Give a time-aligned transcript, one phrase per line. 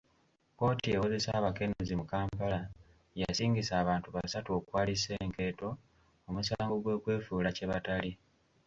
[0.55, 2.59] kkooti ewozesa abakenuzi mu Kampala
[3.21, 5.69] yasingisa abantu basatu okwali Senkeeto,
[6.29, 8.11] omusango gw'okwefuula kye batali.